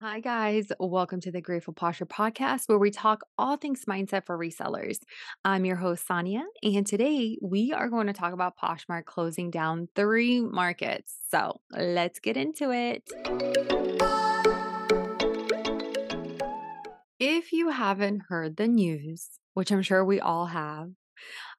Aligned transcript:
Hi, 0.00 0.20
guys. 0.20 0.70
Welcome 0.78 1.20
to 1.22 1.32
the 1.32 1.40
Grateful 1.40 1.74
Posher 1.74 2.06
podcast, 2.06 2.68
where 2.68 2.78
we 2.78 2.92
talk 2.92 3.22
all 3.36 3.56
things 3.56 3.84
mindset 3.84 4.26
for 4.26 4.38
resellers. 4.38 4.98
I'm 5.44 5.64
your 5.64 5.74
host, 5.74 6.06
Sonia, 6.06 6.44
and 6.62 6.86
today 6.86 7.36
we 7.42 7.72
are 7.72 7.88
going 7.88 8.06
to 8.06 8.12
talk 8.12 8.32
about 8.32 8.56
Poshmark 8.56 9.06
closing 9.06 9.50
down 9.50 9.88
three 9.96 10.40
markets. 10.40 11.16
So 11.32 11.60
let's 11.72 12.20
get 12.20 12.36
into 12.36 12.70
it. 12.70 13.10
If 17.18 17.52
you 17.52 17.70
haven't 17.70 18.22
heard 18.28 18.56
the 18.56 18.68
news, 18.68 19.28
which 19.54 19.72
I'm 19.72 19.82
sure 19.82 20.04
we 20.04 20.20
all 20.20 20.46
have, 20.46 20.90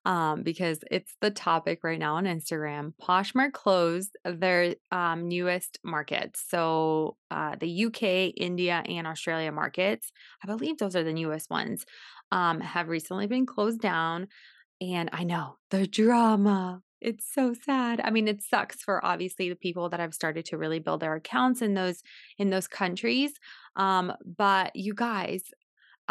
um, 0.05 0.43
because 0.43 0.79
it's 0.89 1.15
the 1.21 1.32
topic 1.32 1.79
right 1.84 2.00
now 2.00 2.15
on 2.15 2.25
Instagram. 2.25 2.93
Poshmark 3.02 3.54
closed 3.54 4.18
their 4.23 4.75
um, 4.91 5.27
newest 5.27 5.79
markets. 5.83 6.43
So 6.47 7.18
uh, 7.29 7.55
the 7.59 7.86
UK, 7.86 8.33
India, 8.38 8.82
and 8.86 9.05
Australia 9.05 9.51
markets, 9.51 10.11
I 10.43 10.47
believe 10.47 10.77
those 10.77 10.96
are 10.96 11.04
the 11.04 11.14
newest 11.14 11.50
ones, 11.50 11.86
um, 12.32 12.61
have 12.61 12.88
recently 12.88 13.27
been 13.27 13.46
closed 13.46 13.82
down. 13.82 14.27
And 14.82 15.10
I 15.11 15.24
know 15.24 15.57
the 15.71 15.86
drama. 15.86 16.82
It's 17.02 17.33
so 17.33 17.54
sad. 17.54 18.02
I 18.04 18.10
mean, 18.10 18.27
it 18.27 18.41
sucks 18.41 18.82
for 18.83 19.04
obviously 19.05 19.50
the 19.50 19.55
people 19.55 19.89
that 19.89 20.02
have 20.02 20.13
started 20.13 20.46
to 20.46 20.57
really 20.57 20.79
build 20.79 21.00
their 21.00 21.16
accounts 21.16 21.61
in 21.61 21.74
those 21.74 22.02
in 22.38 22.50
those 22.50 22.68
countries. 22.68 23.32
Um, 23.77 24.13
but 24.38 24.75
you 24.75 24.93
guys, 24.93 25.43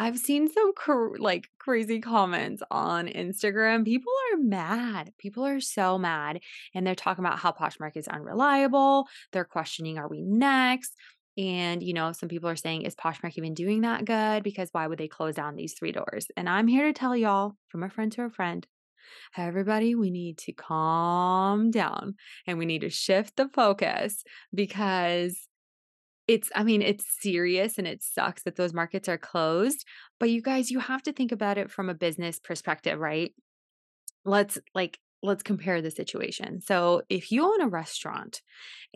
I've 0.00 0.16
seen 0.16 0.48
some 0.48 0.72
cr- 0.74 1.18
like 1.18 1.48
crazy 1.58 2.00
comments 2.00 2.62
on 2.70 3.08
Instagram. 3.08 3.84
People 3.84 4.12
are 4.32 4.38
mad. 4.38 5.12
People 5.18 5.44
are 5.44 5.60
so 5.60 5.98
mad. 5.98 6.40
And 6.72 6.86
they're 6.86 6.94
talking 6.94 7.24
about 7.24 7.40
how 7.40 7.50
Poshmark 7.50 7.96
is 7.96 8.06
unreliable. 8.06 9.08
They're 9.32 9.44
questioning, 9.44 9.98
are 9.98 10.08
we 10.08 10.22
next? 10.22 10.94
And, 11.36 11.82
you 11.82 11.94
know, 11.94 12.12
some 12.12 12.28
people 12.28 12.48
are 12.48 12.56
saying, 12.56 12.82
is 12.82 12.94
Poshmark 12.94 13.32
even 13.36 13.54
doing 13.54 13.80
that 13.80 14.04
good? 14.04 14.44
Because 14.44 14.68
why 14.70 14.86
would 14.86 14.98
they 14.98 15.08
close 15.08 15.34
down 15.34 15.56
these 15.56 15.74
three 15.74 15.92
doors? 15.92 16.28
And 16.36 16.48
I'm 16.48 16.68
here 16.68 16.86
to 16.86 16.92
tell 16.92 17.16
y'all 17.16 17.54
from 17.68 17.82
a 17.82 17.90
friend 17.90 18.12
to 18.12 18.22
a 18.22 18.30
friend 18.30 18.66
everybody, 19.36 19.94
we 19.94 20.10
need 20.10 20.38
to 20.38 20.52
calm 20.52 21.70
down 21.70 22.14
and 22.46 22.58
we 22.58 22.66
need 22.66 22.82
to 22.82 22.90
shift 22.90 23.36
the 23.36 23.48
focus 23.48 24.22
because 24.54 25.47
it's 26.28 26.50
I 26.54 26.62
mean, 26.62 26.82
it's 26.82 27.06
serious 27.20 27.78
and 27.78 27.86
it 27.86 28.02
sucks 28.02 28.42
that 28.44 28.56
those 28.56 28.74
markets 28.74 29.08
are 29.08 29.18
closed, 29.18 29.84
but 30.20 30.30
you 30.30 30.42
guys, 30.42 30.70
you 30.70 30.78
have 30.78 31.02
to 31.04 31.12
think 31.12 31.32
about 31.32 31.58
it 31.58 31.70
from 31.70 31.88
a 31.88 31.94
business 31.94 32.38
perspective, 32.38 33.00
right? 33.00 33.32
Let's 34.24 34.58
like 34.74 34.98
let's 35.22 35.42
compare 35.42 35.82
the 35.82 35.90
situation. 35.90 36.60
So, 36.60 37.02
if 37.08 37.30
you 37.32 37.44
own 37.44 37.60
a 37.60 37.68
restaurant 37.68 38.42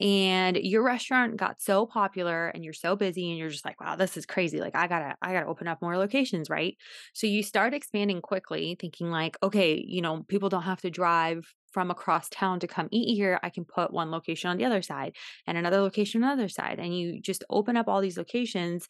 and 0.00 0.56
your 0.56 0.82
restaurant 0.82 1.36
got 1.36 1.60
so 1.60 1.86
popular 1.86 2.48
and 2.48 2.64
you're 2.64 2.72
so 2.72 2.96
busy 2.96 3.28
and 3.30 3.38
you're 3.38 3.50
just 3.50 3.64
like, 3.64 3.80
wow, 3.80 3.96
this 3.96 4.16
is 4.16 4.26
crazy. 4.26 4.60
Like 4.60 4.74
I 4.74 4.86
got 4.88 5.00
to 5.00 5.16
I 5.22 5.32
got 5.32 5.40
to 5.42 5.46
open 5.46 5.68
up 5.68 5.82
more 5.82 5.96
locations, 5.98 6.48
right? 6.50 6.76
So 7.12 7.26
you 7.26 7.42
start 7.42 7.74
expanding 7.74 8.20
quickly 8.22 8.76
thinking 8.80 9.10
like, 9.10 9.36
okay, 9.42 9.82
you 9.86 10.00
know, 10.00 10.22
people 10.28 10.48
don't 10.48 10.62
have 10.62 10.80
to 10.82 10.90
drive 10.90 11.44
from 11.72 11.90
across 11.90 12.28
town 12.28 12.60
to 12.60 12.66
come 12.66 12.88
eat 12.90 13.14
here. 13.14 13.40
I 13.42 13.48
can 13.50 13.64
put 13.64 13.92
one 13.92 14.10
location 14.10 14.50
on 14.50 14.58
the 14.58 14.64
other 14.64 14.82
side 14.82 15.16
and 15.46 15.56
another 15.56 15.80
location 15.80 16.22
on 16.22 16.28
the 16.36 16.42
other 16.42 16.48
side 16.48 16.78
and 16.78 16.96
you 16.96 17.20
just 17.20 17.44
open 17.50 17.76
up 17.76 17.88
all 17.88 18.00
these 18.00 18.18
locations 18.18 18.86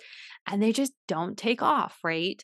and 0.47 0.63
they 0.63 0.73
just 0.73 0.93
don't 1.07 1.37
take 1.39 1.63
off, 1.63 1.99
right? 2.03 2.43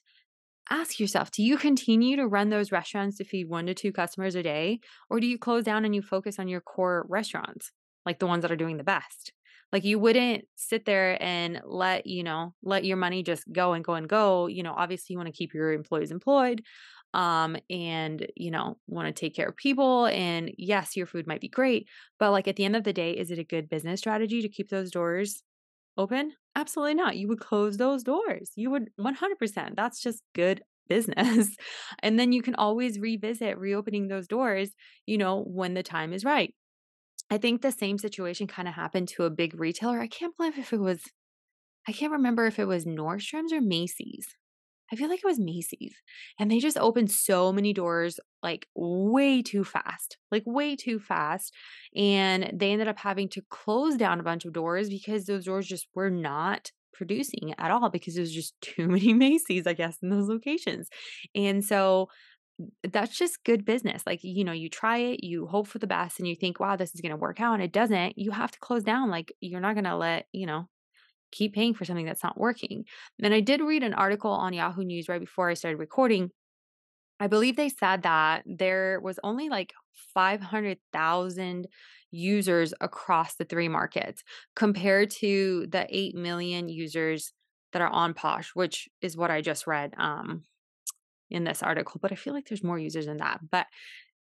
Ask 0.70 1.00
yourself 1.00 1.30
do 1.30 1.42
you 1.42 1.56
continue 1.56 2.16
to 2.16 2.26
run 2.26 2.50
those 2.50 2.72
restaurants 2.72 3.16
to 3.16 3.24
feed 3.24 3.48
one 3.48 3.66
to 3.66 3.74
two 3.74 3.92
customers 3.92 4.34
a 4.34 4.42
day 4.42 4.80
or 5.10 5.20
do 5.20 5.26
you 5.26 5.38
close 5.38 5.64
down 5.64 5.84
and 5.84 5.94
you 5.94 6.02
focus 6.02 6.38
on 6.38 6.48
your 6.48 6.60
core 6.60 7.06
restaurants 7.08 7.72
like 8.06 8.18
the 8.18 8.26
ones 8.26 8.42
that 8.42 8.52
are 8.52 8.56
doing 8.56 8.76
the 8.76 8.84
best? 8.84 9.32
Like 9.72 9.84
you 9.84 9.98
wouldn't 9.98 10.46
sit 10.56 10.86
there 10.86 11.22
and 11.22 11.60
let 11.64 12.06
you 12.06 12.22
know 12.22 12.54
let 12.62 12.84
your 12.84 12.96
money 12.96 13.22
just 13.22 13.44
go 13.52 13.74
and 13.74 13.84
go 13.84 13.94
and 13.94 14.08
go 14.08 14.46
you 14.46 14.62
know 14.62 14.72
obviously 14.74 15.12
you 15.12 15.18
want 15.18 15.26
to 15.26 15.32
keep 15.36 15.52
your 15.52 15.72
employees 15.72 16.10
employed 16.10 16.62
um 17.14 17.56
and 17.70 18.26
you 18.36 18.50
know 18.50 18.78
want 18.86 19.06
to 19.06 19.18
take 19.18 19.34
care 19.34 19.48
of 19.48 19.56
people 19.56 20.06
and 20.06 20.50
yes 20.56 20.96
your 20.96 21.06
food 21.06 21.26
might 21.26 21.40
be 21.40 21.48
great 21.48 21.86
but 22.18 22.30
like 22.30 22.48
at 22.48 22.56
the 22.56 22.64
end 22.64 22.76
of 22.76 22.84
the 22.84 22.92
day 22.92 23.12
is 23.12 23.30
it 23.30 23.38
a 23.38 23.44
good 23.44 23.68
business 23.68 24.00
strategy 24.00 24.42
to 24.42 24.48
keep 24.48 24.68
those 24.68 24.90
doors 24.90 25.42
open? 25.98 26.32
Absolutely 26.56 26.94
not. 26.94 27.16
You 27.16 27.28
would 27.28 27.40
close 27.40 27.76
those 27.76 28.02
doors. 28.02 28.52
You 28.56 28.70
would 28.70 28.90
100%. 28.98 29.76
That's 29.76 30.00
just 30.02 30.22
good 30.34 30.62
business. 30.88 31.56
and 32.02 32.18
then 32.18 32.32
you 32.32 32.42
can 32.42 32.54
always 32.54 32.98
revisit 32.98 33.58
reopening 33.58 34.08
those 34.08 34.26
doors, 34.28 34.70
you 35.06 35.18
know, 35.18 35.44
when 35.44 35.74
the 35.74 35.82
time 35.82 36.12
is 36.12 36.24
right. 36.24 36.54
I 37.30 37.38
think 37.38 37.62
the 37.62 37.72
same 37.72 37.98
situation 37.98 38.46
kind 38.46 38.68
of 38.68 38.74
happened 38.74 39.08
to 39.08 39.24
a 39.24 39.30
big 39.30 39.58
retailer. 39.58 40.00
I 40.00 40.06
can't 40.08 40.36
believe 40.36 40.58
if 40.58 40.72
it 40.72 40.80
was, 40.80 41.02
I 41.88 41.92
can't 41.92 42.12
remember 42.12 42.46
if 42.46 42.58
it 42.58 42.66
was 42.66 42.86
Nordstrom's 42.86 43.52
or 43.52 43.60
Macy's. 43.60 44.26
I 44.92 44.96
feel 44.96 45.08
like 45.08 45.20
it 45.22 45.26
was 45.26 45.38
Macy's. 45.38 45.94
And 46.38 46.50
they 46.50 46.58
just 46.58 46.78
opened 46.78 47.10
so 47.10 47.52
many 47.52 47.72
doors 47.72 48.18
like 48.42 48.66
way 48.74 49.42
too 49.42 49.64
fast, 49.64 50.16
like 50.30 50.44
way 50.46 50.76
too 50.76 50.98
fast. 50.98 51.52
And 51.94 52.50
they 52.52 52.72
ended 52.72 52.88
up 52.88 52.98
having 52.98 53.28
to 53.30 53.42
close 53.50 53.96
down 53.96 54.20
a 54.20 54.24
bunch 54.24 54.44
of 54.44 54.52
doors 54.52 54.88
because 54.88 55.24
those 55.24 55.44
doors 55.44 55.66
just 55.66 55.88
were 55.94 56.10
not 56.10 56.70
producing 56.94 57.54
at 57.58 57.70
all 57.70 57.90
because 57.90 58.14
there's 58.14 58.32
just 58.32 58.54
too 58.60 58.88
many 58.88 59.12
Macy's, 59.12 59.66
I 59.66 59.74
guess, 59.74 59.98
in 60.02 60.10
those 60.10 60.28
locations. 60.28 60.88
And 61.34 61.64
so 61.64 62.08
that's 62.82 63.16
just 63.16 63.44
good 63.44 63.64
business. 63.64 64.02
Like, 64.04 64.20
you 64.22 64.44
know, 64.44 64.52
you 64.52 64.68
try 64.68 64.98
it, 64.98 65.22
you 65.22 65.46
hope 65.46 65.68
for 65.68 65.78
the 65.78 65.86
best, 65.86 66.18
and 66.18 66.26
you 66.26 66.34
think, 66.34 66.58
wow, 66.58 66.76
this 66.76 66.92
is 66.94 67.00
going 67.00 67.10
to 67.10 67.16
work 67.16 67.40
out, 67.40 67.54
and 67.54 67.62
it 67.62 67.72
doesn't. 67.72 68.18
You 68.18 68.32
have 68.32 68.50
to 68.50 68.58
close 68.58 68.82
down. 68.82 69.10
Like, 69.10 69.32
you're 69.40 69.60
not 69.60 69.74
going 69.74 69.84
to 69.84 69.96
let, 69.96 70.26
you 70.32 70.46
know, 70.46 70.68
keep 71.30 71.54
paying 71.54 71.74
for 71.74 71.84
something 71.84 72.06
that's 72.06 72.22
not 72.22 72.38
working. 72.38 72.84
And 73.22 73.34
I 73.34 73.40
did 73.40 73.60
read 73.60 73.82
an 73.82 73.94
article 73.94 74.30
on 74.30 74.52
Yahoo 74.52 74.84
News 74.84 75.08
right 75.08 75.20
before 75.20 75.50
I 75.50 75.54
started 75.54 75.78
recording. 75.78 76.30
I 77.20 77.26
believe 77.26 77.56
they 77.56 77.68
said 77.68 78.02
that 78.02 78.44
there 78.46 79.00
was 79.02 79.18
only 79.24 79.48
like 79.48 79.72
500,000 80.14 81.66
users 82.10 82.72
across 82.80 83.34
the 83.34 83.44
three 83.44 83.68
markets 83.68 84.22
compared 84.54 85.10
to 85.10 85.66
the 85.68 85.86
8 85.90 86.14
million 86.14 86.68
users 86.68 87.32
that 87.72 87.82
are 87.82 87.88
on 87.88 88.14
Posh, 88.14 88.50
which 88.54 88.88
is 89.02 89.16
what 89.16 89.30
I 89.30 89.40
just 89.40 89.66
read 89.66 89.94
um, 89.98 90.44
in 91.30 91.44
this 91.44 91.62
article. 91.62 91.98
But 92.00 92.12
I 92.12 92.14
feel 92.14 92.32
like 92.32 92.46
there's 92.48 92.64
more 92.64 92.78
users 92.78 93.06
than 93.06 93.18
that. 93.18 93.40
But 93.50 93.66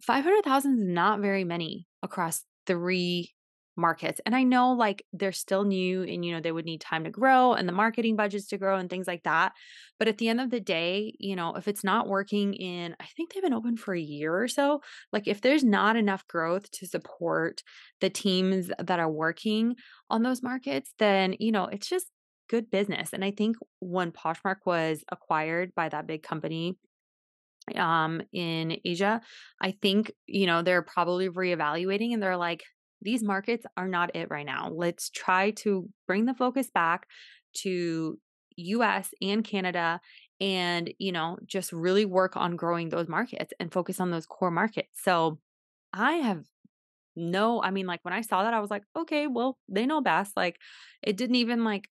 500,000 0.01 0.79
is 0.79 0.87
not 0.87 1.19
very 1.19 1.43
many 1.43 1.87
across 2.01 2.43
three 2.65 3.33
markets. 3.79 4.21
And 4.25 4.35
I 4.35 4.43
know 4.43 4.73
like 4.73 5.05
they're 5.13 5.31
still 5.31 5.63
new 5.63 6.03
and 6.03 6.23
you 6.23 6.33
know 6.33 6.41
they 6.41 6.51
would 6.51 6.65
need 6.65 6.81
time 6.81 7.03
to 7.05 7.09
grow 7.09 7.53
and 7.53 7.67
the 7.67 7.73
marketing 7.73 8.15
budgets 8.15 8.47
to 8.47 8.57
grow 8.57 8.77
and 8.77 8.89
things 8.89 9.07
like 9.07 9.23
that. 9.23 9.53
But 9.97 10.07
at 10.07 10.17
the 10.17 10.29
end 10.29 10.41
of 10.41 10.49
the 10.49 10.59
day, 10.59 11.13
you 11.19 11.35
know, 11.35 11.55
if 11.55 11.67
it's 11.67 11.83
not 11.83 12.07
working 12.07 12.53
in 12.53 12.95
I 12.99 13.05
think 13.15 13.33
they've 13.33 13.43
been 13.43 13.53
open 13.53 13.77
for 13.77 13.93
a 13.95 13.99
year 14.01 14.35
or 14.35 14.47
so, 14.47 14.81
like 15.11 15.27
if 15.27 15.41
there's 15.41 15.63
not 15.63 15.95
enough 15.95 16.27
growth 16.27 16.69
to 16.71 16.87
support 16.87 17.63
the 18.01 18.09
teams 18.09 18.71
that 18.79 18.99
are 18.99 19.11
working 19.11 19.75
on 20.09 20.23
those 20.23 20.43
markets, 20.43 20.93
then 20.99 21.35
you 21.39 21.51
know, 21.51 21.65
it's 21.65 21.87
just 21.89 22.07
good 22.49 22.69
business. 22.71 23.13
And 23.13 23.23
I 23.23 23.31
think 23.31 23.57
when 23.79 24.11
Poshmark 24.11 24.57
was 24.65 25.03
acquired 25.11 25.73
by 25.75 25.89
that 25.89 26.07
big 26.07 26.23
company 26.23 26.77
um 27.75 28.21
in 28.33 28.77
Asia, 28.83 29.21
I 29.61 29.71
think, 29.81 30.11
you 30.27 30.47
know, 30.47 30.61
they're 30.63 30.81
probably 30.81 31.29
reevaluating 31.29 32.13
and 32.13 32.21
they're 32.23 32.37
like, 32.37 32.63
these 33.01 33.23
markets 33.23 33.65
are 33.77 33.87
not 33.87 34.15
it 34.15 34.29
right 34.29 34.45
now. 34.45 34.71
Let's 34.73 35.09
try 35.09 35.51
to 35.51 35.89
bring 36.07 36.25
the 36.25 36.33
focus 36.33 36.69
back 36.73 37.07
to 37.61 38.19
US 38.57 39.09
and 39.21 39.43
Canada 39.43 39.99
and, 40.41 40.93
you 40.99 41.11
know, 41.11 41.37
just 41.45 41.71
really 41.73 42.05
work 42.05 42.37
on 42.37 42.55
growing 42.55 42.89
those 42.89 43.07
markets 43.07 43.53
and 43.59 43.71
focus 43.71 43.99
on 43.99 44.11
those 44.11 44.25
core 44.25 44.51
markets. 44.51 45.01
So 45.01 45.39
I 45.93 46.13
have 46.13 46.43
no, 47.15 47.61
I 47.61 47.71
mean, 47.71 47.85
like 47.85 47.99
when 48.03 48.13
I 48.13 48.21
saw 48.21 48.43
that, 48.43 48.53
I 48.53 48.59
was 48.59 48.69
like, 48.69 48.83
okay, 48.95 49.27
well, 49.27 49.57
they 49.67 49.85
know 49.85 50.01
best. 50.01 50.37
Like 50.37 50.57
it 51.01 51.17
didn't 51.17 51.35
even 51.35 51.63
like 51.63 51.89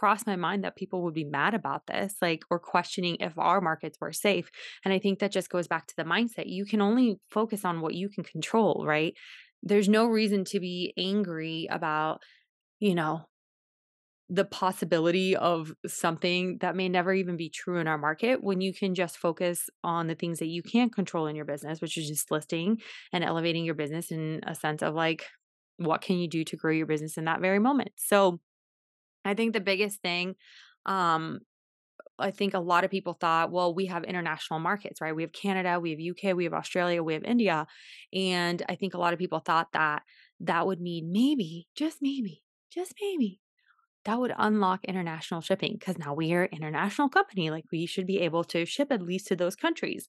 cross 0.00 0.26
my 0.26 0.36
mind 0.36 0.64
that 0.64 0.76
people 0.76 1.02
would 1.02 1.12
be 1.12 1.24
mad 1.24 1.52
about 1.52 1.86
this, 1.86 2.14
like, 2.22 2.42
or 2.50 2.58
questioning 2.58 3.16
if 3.20 3.38
our 3.38 3.60
markets 3.60 3.98
were 4.00 4.12
safe. 4.12 4.50
And 4.82 4.94
I 4.94 4.98
think 4.98 5.18
that 5.18 5.30
just 5.30 5.50
goes 5.50 5.68
back 5.68 5.86
to 5.88 5.94
the 5.96 6.04
mindset. 6.04 6.44
You 6.46 6.64
can 6.64 6.80
only 6.80 7.18
focus 7.30 7.66
on 7.66 7.82
what 7.82 7.94
you 7.94 8.08
can 8.08 8.24
control, 8.24 8.84
right? 8.86 9.14
There's 9.62 9.88
no 9.88 10.06
reason 10.06 10.44
to 10.46 10.60
be 10.60 10.92
angry 10.96 11.68
about, 11.70 12.22
you 12.78 12.94
know, 12.94 13.26
the 14.32 14.44
possibility 14.44 15.34
of 15.36 15.74
something 15.86 16.58
that 16.58 16.76
may 16.76 16.88
never 16.88 17.12
even 17.12 17.36
be 17.36 17.50
true 17.50 17.78
in 17.78 17.88
our 17.88 17.98
market 17.98 18.42
when 18.44 18.60
you 18.60 18.72
can 18.72 18.94
just 18.94 19.18
focus 19.18 19.68
on 19.82 20.06
the 20.06 20.14
things 20.14 20.38
that 20.38 20.46
you 20.46 20.62
can 20.62 20.88
control 20.88 21.26
in 21.26 21.34
your 21.34 21.44
business, 21.44 21.80
which 21.80 21.98
is 21.98 22.06
just 22.06 22.30
listing 22.30 22.78
and 23.12 23.24
elevating 23.24 23.64
your 23.64 23.74
business 23.74 24.12
in 24.12 24.40
a 24.46 24.54
sense 24.54 24.82
of 24.82 24.94
like, 24.94 25.26
what 25.78 26.00
can 26.00 26.18
you 26.18 26.28
do 26.28 26.44
to 26.44 26.56
grow 26.56 26.70
your 26.70 26.86
business 26.86 27.16
in 27.16 27.24
that 27.24 27.40
very 27.40 27.58
moment? 27.58 27.90
So 27.96 28.38
I 29.24 29.34
think 29.34 29.52
the 29.52 29.60
biggest 29.60 30.00
thing 30.00 30.36
um, 30.86 31.40
I 32.20 32.30
think 32.30 32.54
a 32.54 32.60
lot 32.60 32.84
of 32.84 32.90
people 32.90 33.14
thought, 33.14 33.50
well, 33.50 33.74
we 33.74 33.86
have 33.86 34.04
international 34.04 34.60
markets, 34.60 35.00
right? 35.00 35.14
We 35.14 35.22
have 35.22 35.32
Canada, 35.32 35.80
we 35.80 35.90
have 35.90 36.00
UK, 36.00 36.36
we 36.36 36.44
have 36.44 36.54
Australia, 36.54 37.02
we 37.02 37.14
have 37.14 37.24
India. 37.24 37.66
And 38.12 38.62
I 38.68 38.74
think 38.74 38.94
a 38.94 38.98
lot 38.98 39.12
of 39.12 39.18
people 39.18 39.40
thought 39.40 39.72
that 39.72 40.02
that 40.40 40.66
would 40.66 40.80
mean 40.80 41.12
maybe, 41.12 41.68
just 41.74 41.98
maybe, 42.00 42.42
just 42.72 42.94
maybe, 43.00 43.40
that 44.04 44.18
would 44.18 44.32
unlock 44.38 44.84
international 44.84 45.40
shipping 45.40 45.76
because 45.78 45.98
now 45.98 46.14
we 46.14 46.32
are 46.32 46.44
an 46.44 46.56
international 46.56 47.08
company. 47.08 47.50
Like 47.50 47.64
we 47.70 47.86
should 47.86 48.06
be 48.06 48.20
able 48.20 48.44
to 48.44 48.64
ship 48.64 48.88
at 48.90 49.02
least 49.02 49.26
to 49.28 49.36
those 49.36 49.56
countries. 49.56 50.08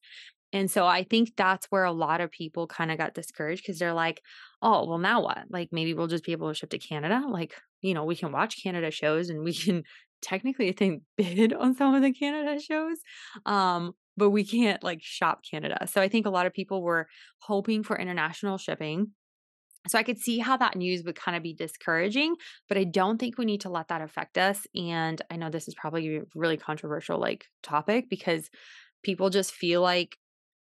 And 0.54 0.70
so 0.70 0.86
I 0.86 1.04
think 1.04 1.34
that's 1.36 1.68
where 1.68 1.86
a 1.86 1.92
lot 1.92 2.22
of 2.22 2.32
people 2.32 2.68
kind 2.68 2.92
of 2.92 2.98
got 2.98 3.14
discouraged 3.14 3.64
because 3.64 3.80
they're 3.80 3.94
like, 3.94 4.22
oh, 4.62 4.86
well, 4.86 4.98
now 4.98 5.22
what? 5.22 5.46
Like 5.50 5.70
maybe 5.72 5.94
we'll 5.94 6.08
just 6.08 6.26
be 6.26 6.34
able 6.34 6.50
to 6.50 6.54
ship 6.54 6.70
to 6.72 6.78
Canada. 6.78 7.24
Like, 7.28 7.54
you 7.82 7.94
know, 7.94 8.04
we 8.04 8.16
can 8.16 8.32
watch 8.32 8.62
Canada 8.62 8.92
shows 8.92 9.30
and 9.30 9.44
we 9.44 9.54
can 9.54 9.84
technically, 10.22 10.70
I 10.70 10.74
think, 10.74 11.04
bid 11.18 11.54
on 11.54 11.76
some 11.76 11.94
of 11.94 12.02
the 12.02 12.12
Canada 12.12 12.60
shows. 12.62 12.98
Um, 13.46 13.94
but 14.18 14.32
we 14.32 14.44
can't 14.44 14.84
like 14.84 15.00
shop 15.02 15.42
Canada. 15.50 15.88
So 15.88 16.02
I 16.02 16.10
think 16.10 16.26
a 16.26 16.30
lot 16.30 16.46
of 16.46 16.54
people 16.54 16.84
were 16.84 17.08
hoping 17.40 17.84
for 17.84 17.98
international 17.98 18.58
shipping. 18.58 19.12
So 19.88 19.98
I 19.98 20.04
could 20.04 20.20
see 20.20 20.38
how 20.38 20.58
that 20.58 20.76
news 20.76 21.04
would 21.04 21.16
kind 21.16 21.36
of 21.36 21.42
be 21.42 21.56
discouraging, 21.56 22.36
but 22.70 22.78
I 22.78 22.84
don't 22.84 23.18
think 23.18 23.38
we 23.38 23.46
need 23.46 23.62
to 23.62 23.70
let 23.70 23.88
that 23.88 24.02
affect 24.02 24.38
us. 24.38 24.68
And 24.76 25.20
I 25.32 25.38
know 25.38 25.50
this 25.50 25.68
is 25.68 25.74
probably 25.74 26.18
a 26.18 26.22
really 26.36 26.58
controversial 26.58 27.20
like 27.20 27.46
topic 27.64 28.08
because 28.08 28.50
people 29.04 29.32
just 29.32 29.52
feel 29.52 29.82
like 29.82 30.18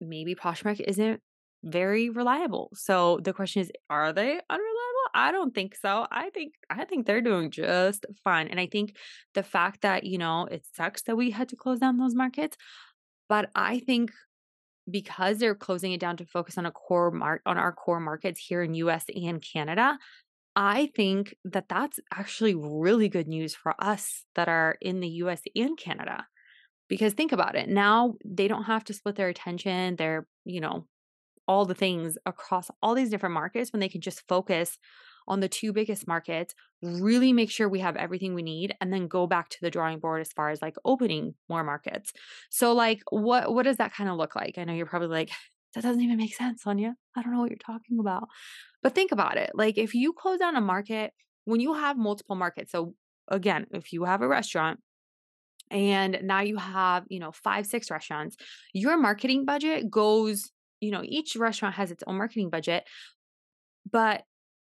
maybe 0.03 0.35
Poshmark 0.35 0.81
isn't 0.81 1.21
very 1.65 2.11
reliable. 2.11 2.71
So 2.75 3.19
the 3.23 3.33
question 3.33 3.63
is, 3.63 3.73
are 3.89 4.13
they 4.13 4.39
unreliable? 4.51 4.76
I 5.17 5.33
don't 5.33 5.55
think 5.55 5.75
so. 5.75 6.07
I 6.11 6.29
think 6.29 6.53
I 6.69 6.85
think 6.85 7.07
they're 7.07 7.23
doing 7.23 7.51
just 7.51 8.05
fine. 8.23 8.49
And 8.49 8.61
I 8.61 8.67
think 8.67 8.97
the 9.33 9.43
fact 9.43 9.81
that, 9.81 10.05
you 10.05 10.19
know, 10.19 10.47
it 10.51 10.67
sucks 10.75 11.03
that 11.03 11.17
we 11.17 11.31
had 11.31 11.49
to 11.49 11.57
close 11.57 11.79
down 11.79 11.97
those 11.97 12.15
markets, 12.15 12.59
but 13.27 13.49
I 13.55 13.79
think 13.79 14.11
because 14.89 15.39
they're 15.39 15.55
closing 15.55 15.93
it 15.93 16.01
down 16.01 16.19
to 16.19 16.27
focus 16.27 16.59
on 16.59 16.67
a 16.67 16.71
core 16.71 17.11
mark 17.11 17.41
on 17.47 17.57
our 17.57 17.73
core 17.73 17.99
markets 17.99 18.39
here 18.39 18.63
in 18.63 18.75
US 18.75 19.07
and 19.09 19.43
Canada, 19.43 19.99
I 20.55 20.91
think 20.95 21.35
that 21.47 21.71
that's 21.71 21.99
actually 22.13 22.55
really 22.55 23.09
good 23.09 23.27
news 23.27 23.55
for 23.55 23.75
us 23.79 24.27
that 24.35 24.49
are 24.49 24.77
in 24.83 25.01
the 25.01 25.09
US 25.25 25.41
and 25.57 25.79
Canada. 25.79 26.27
Because 26.91 27.15
think 27.15 27.33
about 27.33 27.57
it. 27.57 27.71
Now 27.71 28.17
they 28.23 28.49
don't 28.49 28.65
have 28.65 28.85
to 28.85 28.93
split 28.93 29.17
their 29.17 29.29
attention, 29.29 29.97
their, 29.97 30.27
you 30.45 30.61
know, 30.61 30.87
all 31.49 31.65
the 31.65 31.75
things 31.75 32.19
across 32.27 32.71
all 32.83 32.95
these 32.95 33.11
different 33.11 33.33
markets 33.35 33.73
when 33.73 33.81
they 33.81 33.89
can 33.89 34.01
just 34.01 34.23
focus 34.29 34.79
on 35.29 35.41
the 35.41 35.49
two 35.49 35.73
biggest 35.73 36.07
markets, 36.07 36.55
really 36.83 37.33
make 37.33 37.51
sure 37.51 37.69
we 37.69 37.81
have 37.81 37.97
everything 37.97 38.35
we 38.35 38.43
need 38.43 38.75
and 38.81 38.93
then 38.93 39.09
go 39.09 39.27
back 39.27 39.49
to 39.49 39.59
the 39.61 39.71
drawing 39.71 39.99
board 39.99 40.21
as 40.21 40.33
far 40.33 40.51
as 40.51 40.63
like 40.63 40.77
opening 40.85 41.35
more 41.49 41.65
markets. 41.65 42.13
So 42.51 42.73
like 42.73 43.03
what 43.11 43.53
what 43.53 43.65
does 43.65 43.79
that 43.79 43.95
kind 43.95 44.11
of 44.11 44.17
look 44.17 44.37
like? 44.37 44.59
I 44.59 44.65
know 44.65 44.73
you're 44.73 44.87
probably 44.87 45.09
like 45.09 45.31
that 45.75 45.83
doesn't 45.83 46.03
even 46.03 46.17
make 46.17 46.35
sense, 46.35 46.63
Sonia. 46.63 46.95
I 47.15 47.23
don't 47.23 47.33
know 47.33 47.41
what 47.41 47.51
you're 47.51 47.59
talking 47.59 47.99
about. 47.99 48.29
But 48.83 48.95
think 48.95 49.13
about 49.13 49.37
it. 49.37 49.51
Like 49.55 49.77
if 49.77 49.95
you 49.95 50.13
close 50.13 50.39
down 50.39 50.57
a 50.57 50.61
market, 50.61 51.13
when 51.45 51.61
you 51.61 51.75
have 51.75 51.99
multiple 51.99 52.37
markets, 52.37 52.73
so 52.73 52.95
again, 53.29 53.67
if 53.73 53.93
you 53.93 54.05
have 54.05 54.23
a 54.23 54.29
restaurant 54.29 54.81
and 55.71 56.21
now 56.23 56.41
you 56.41 56.57
have, 56.57 57.05
you 57.09 57.19
know, 57.19 57.33
five, 57.33 57.67
six 57.67 57.91
restaurants, 57.91 58.37
your 58.73 58.97
marketing 58.97 59.45
budget 59.45 59.91
goes, 59.91 60.51
you 60.81 60.91
know, 60.91 61.03
each 61.05 61.37
restaurant 61.37 61.75
has 61.75 61.91
its 61.91 62.05
own 62.07 62.17
marketing 62.17 62.51
budget, 62.51 62.85
but 63.91 64.23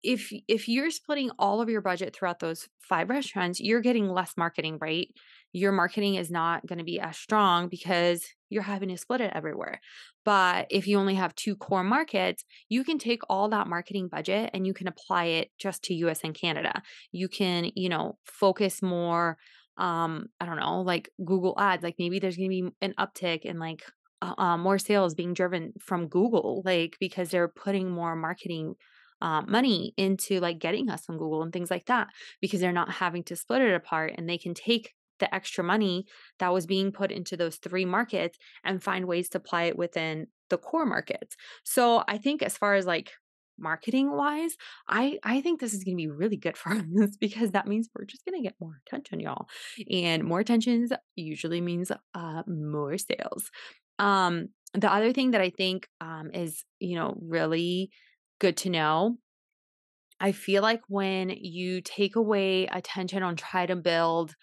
if 0.03 0.33
if 0.47 0.69
you're 0.69 0.91
splitting 0.91 1.31
all 1.39 1.61
of 1.61 1.69
your 1.69 1.81
budget 1.81 2.15
throughout 2.15 2.41
those 2.41 2.69
five 2.81 3.11
restaurants, 3.11 3.61
you're 3.61 3.81
getting 3.81 4.09
less 4.09 4.35
marketing, 4.37 4.79
right? 4.81 5.09
Your 5.53 5.73
marketing 5.73 6.15
is 6.15 6.31
not 6.31 6.67
going 6.67 6.79
to 6.79 6.85
be 6.85 7.01
as 7.01 7.17
strong 7.17 7.69
because 7.69 8.25
you're 8.51 8.63
having 8.63 8.91
to 8.91 8.97
split 8.97 9.21
it 9.21 9.33
everywhere. 9.35 9.81
But 10.25 10.67
if 10.71 10.87
you 10.87 10.99
only 10.99 11.15
have 11.15 11.35
two 11.35 11.57
core 11.57 11.85
markets, 11.85 12.45
you 12.69 12.85
can 12.85 12.99
take 12.99 13.23
all 13.29 13.49
that 13.49 13.67
marketing 13.67 14.09
budget 14.09 14.51
and 14.55 14.67
you 14.67 14.75
can 14.75 14.89
apply 14.89 15.25
it 15.25 15.51
just 15.59 15.83
to 15.85 15.95
US 15.95 16.21
and 16.23 16.35
Canada. 16.35 16.83
You 17.13 17.29
can, 17.29 17.71
you 17.75 17.89
know, 17.89 18.19
focus 18.25 18.83
more 18.83 19.39
um 19.79 20.27
I 20.41 20.47
don't 20.47 20.59
know, 20.59 20.83
like 20.83 21.11
Google 21.25 21.55
ads, 21.59 21.83
like 21.83 21.97
maybe 21.99 22.19
there's 22.19 22.37
going 22.37 22.51
to 22.51 22.63
be 22.71 22.71
an 22.83 22.95
uptick 22.99 23.43
in 23.43 23.59
like 23.59 23.83
uh, 24.21 24.35
uh, 24.37 24.57
more 24.57 24.79
sales 24.79 25.15
being 25.15 25.33
driven 25.35 25.73
from 25.81 26.09
Google, 26.09 26.63
like 26.65 26.97
because 26.99 27.31
they're 27.31 27.49
putting 27.49 27.91
more 27.91 28.17
marketing 28.17 28.75
um, 29.21 29.47
money 29.49 29.95
into 29.97 30.41
like 30.41 30.59
getting 30.59 30.89
us 30.89 31.05
on 31.09 31.19
Google 31.19 31.43
and 31.43 31.53
things 31.53 31.71
like 31.71 31.87
that 31.87 32.09
because 32.41 32.61
they're 32.61 32.73
not 32.73 32.91
having 32.91 33.23
to 33.25 33.37
split 33.37 33.63
it 33.63 33.75
apart 33.75 34.15
and 34.17 34.29
they 34.29 34.39
can 34.39 34.55
take 34.55 34.95
the 35.19 35.33
extra 35.35 35.65
money 35.65 36.07
that 36.39 36.53
was 36.53 36.67
being 36.67 36.93
put 36.93 37.11
into 37.11 37.37
those 37.37 37.57
three 37.57 37.85
markets 37.85 38.39
and 38.65 38.83
find 38.83 39.07
ways 39.07 39.29
to 39.31 39.39
apply 39.39 39.65
it 39.65 39.77
within 39.79 40.29
the 40.51 40.59
core 40.59 40.87
markets. 40.87 41.37
So 41.65 42.05
I 42.09 42.19
think 42.19 42.43
as 42.43 42.57
far 42.57 42.75
as 42.75 42.87
like 42.87 43.13
marketing 43.59 44.13
wise, 44.13 44.57
I 44.89 45.19
I 45.25 45.41
think 45.41 45.61
this 45.61 45.75
is 45.75 45.83
going 45.85 45.97
to 45.97 46.03
be 46.03 46.09
really 46.09 46.37
good 46.37 46.57
for 46.57 46.73
us 46.73 47.17
because 47.21 47.51
that 47.53 47.67
means 47.67 47.89
we're 47.95 48.05
just 48.05 48.25
going 48.25 48.41
to 48.41 48.47
get 48.47 48.55
more 48.61 48.81
attention, 48.87 49.21
y'all. 49.21 49.49
And 49.91 50.25
more 50.25 50.41
attention 50.41 50.89
usually 51.17 51.61
means 51.61 51.91
uh 52.15 52.43
more 52.47 52.97
sales. 52.99 53.51
Um 53.99 54.49
the 54.75 54.93
other 54.93 55.13
thing 55.13 55.33
that 55.33 55.41
I 55.41 55.51
think 55.51 55.89
um 56.01 56.31
is, 56.33 56.65
you 56.79 56.97
know, 56.97 57.17
really 57.21 57.91
good 58.39 58.57
to 58.59 58.71
know. 58.71 59.19
I 60.21 60.33
feel 60.33 60.63
like 60.63 60.83
when 60.89 61.31
you 61.31 61.81
take 61.81 62.17
away 62.17 62.67
attention 62.67 63.23
on 63.23 63.37
try 63.37 63.67
to 63.67 63.77
build 63.77 64.35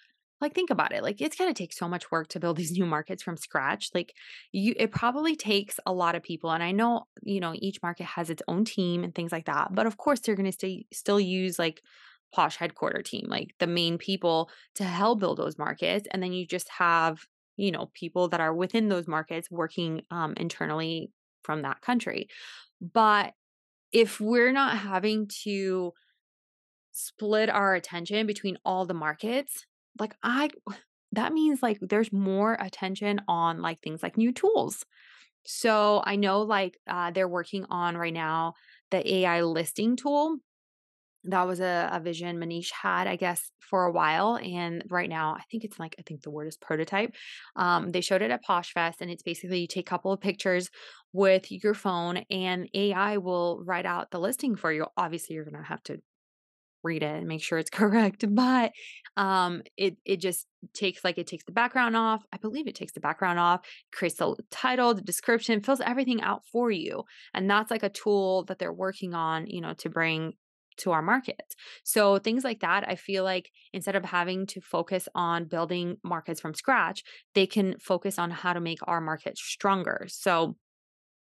like 0.42 0.54
think 0.54 0.70
about 0.70 0.94
it 0.94 1.02
like 1.02 1.22
it's 1.22 1.36
going 1.38 1.52
to 1.52 1.58
take 1.58 1.74
so 1.74 1.88
much 1.88 2.12
work 2.12 2.28
to 2.28 2.40
build 2.40 2.58
these 2.58 2.72
new 2.72 2.86
markets 2.86 3.24
from 3.24 3.38
scratch 3.38 3.90
like 3.94 4.14
you 4.52 4.74
it 4.78 4.92
probably 4.92 5.36
takes 5.36 5.80
a 5.86 5.94
lot 5.94 6.16
of 6.16 6.24
people 6.24 6.52
and 6.52 6.64
i 6.64 6.72
know 6.72 7.04
you 7.24 7.40
know 7.40 7.54
each 7.56 7.82
market 7.82 8.06
has 8.06 8.30
its 8.30 8.44
own 8.48 8.66
team 8.66 9.04
and 9.04 9.16
things 9.16 9.32
like 9.32 9.46
that 9.46 9.70
but 9.74 9.86
of 9.86 9.98
course 9.98 10.20
they're 10.20 10.36
going 10.36 10.46
to 10.46 10.52
stay 10.52 10.86
still 10.94 11.20
use 11.20 11.58
like 11.58 11.82
posh 12.34 12.58
headquarter 12.58 13.02
team 13.02 13.26
like 13.30 13.54
the 13.60 13.68
main 13.68 13.98
people 13.98 14.50
to 14.74 14.84
help 14.84 15.20
build 15.20 15.38
those 15.38 15.58
markets 15.58 16.08
and 16.12 16.22
then 16.22 16.34
you 16.34 16.46
just 16.46 16.70
have 16.70 17.20
you 17.56 17.72
know 17.72 17.90
people 17.94 18.28
that 18.28 18.42
are 18.42 18.54
within 18.54 18.90
those 18.90 19.08
markets 19.08 19.50
working 19.50 20.02
um, 20.12 20.34
internally 20.38 21.12
from 21.44 21.62
that 21.62 21.82
country 21.82 22.28
but 22.94 23.34
if 23.96 24.20
we're 24.20 24.52
not 24.52 24.78
having 24.78 25.26
to 25.44 25.94
split 26.92 27.50
our 27.50 27.76
attention 27.76 28.28
between 28.28 28.58
all 28.66 28.86
the 28.86 28.94
markets, 28.94 29.66
like 29.98 30.14
I 30.22 30.50
that 31.14 31.32
means 31.32 31.64
like 31.64 31.80
there's 31.82 32.12
more 32.12 32.58
attention 32.60 33.22
on 33.30 33.62
like 33.62 33.82
things 33.82 34.04
like 34.04 34.18
new 34.18 34.34
tools. 34.34 34.86
So 35.46 36.02
I 36.04 36.18
know 36.18 36.42
like 36.42 36.78
uh, 36.88 37.12
they're 37.12 37.28
working 37.28 37.66
on 37.70 37.96
right 37.96 38.14
now 38.14 38.56
the 38.92 39.16
AI 39.16 39.44
listing 39.44 39.96
tool 39.96 40.40
that 41.28 41.48
was 41.48 41.60
a, 41.60 41.90
a 41.92 42.00
vision 42.00 42.38
Manish 42.38 42.72
had, 42.72 43.08
I 43.08 43.16
guess, 43.16 43.52
for 43.60 43.86
a 43.86 43.92
while. 43.92 44.38
And 44.38 44.84
right 44.90 45.10
now, 45.10 45.34
I 45.34 45.44
think 45.50 45.64
it's 45.64 45.80
like, 45.80 45.96
I 46.00 46.04
think 46.04 46.22
the 46.22 46.32
word 46.32 46.48
is 46.48 46.58
prototype. 46.58 47.14
Um, 47.56 47.92
they 47.92 48.02
showed 48.02 48.22
it 48.22 48.32
at 48.32 48.44
Posh 48.44 48.74
Fest, 48.74 49.02
and 49.02 49.10
it's 49.12 49.24
basically 49.24 49.60
you 49.60 49.68
take 49.68 49.88
a 49.88 49.90
couple 49.90 50.12
of 50.12 50.22
pictures 50.22 50.70
with 51.14 51.52
your 51.52 51.74
phone, 51.74 52.18
and 52.30 52.70
AI 52.74 53.18
will 53.18 53.64
write 53.64 53.86
out 53.86 54.12
the 54.12 54.20
listing 54.20 54.56
for 54.56 54.72
you. 54.72 54.86
Obviously, 54.98 55.36
you're 55.36 55.46
going 55.46 55.62
to 55.62 55.68
have 55.68 55.84
to 55.84 56.00
read 56.86 57.04
it 57.04 57.18
and 57.18 57.28
make 57.28 57.44
sure 57.44 57.58
it's 57.58 57.70
correct 57.72 58.24
but 58.30 58.72
um 59.18 59.62
it 59.76 59.98
it 60.06 60.18
just 60.18 60.46
takes 60.74 61.04
like 61.04 61.18
it 61.18 61.28
takes 61.28 61.44
the 61.46 61.52
background 61.52 61.98
off 61.98 62.24
i 62.32 62.38
believe 62.38 62.68
it 62.68 62.76
takes 62.76 62.94
the 62.94 63.00
background 63.00 63.40
off 63.40 63.62
creates 63.92 64.16
the 64.16 64.36
title 64.52 64.94
the 64.94 65.02
description 65.02 65.62
fills 65.62 65.82
everything 65.82 66.22
out 66.22 66.44
for 66.52 66.72
you 66.72 67.04
and 67.34 67.50
that's 67.50 67.72
like 67.72 67.84
a 67.84 67.90
tool 67.90 68.44
that 68.46 68.60
they're 68.60 68.72
working 68.72 69.14
on 69.14 69.48
you 69.48 69.62
know 69.62 69.74
to 69.74 69.90
bring 69.90 70.34
to 70.78 70.92
our 70.92 71.02
markets. 71.02 71.56
So 71.84 72.18
things 72.18 72.44
like 72.44 72.60
that, 72.62 72.88
I 72.88 72.96
feel 72.96 73.24
like 73.24 73.52
instead 73.74 73.96
of 73.96 74.06
having 74.06 74.46
to 74.48 74.62
focus 74.62 75.08
on 75.16 75.46
building 75.46 75.98
markets 76.04 76.42
from 76.42 76.54
scratch, 76.54 77.04
they 77.34 77.48
can 77.48 77.78
focus 77.80 78.20
on 78.20 78.32
how 78.32 78.54
to 78.54 78.60
make 78.60 78.80
our 78.84 79.02
market 79.02 79.38
stronger. 79.38 80.06
So 80.10 80.56